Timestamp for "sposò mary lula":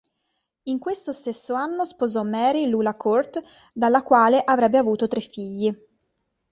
1.85-2.95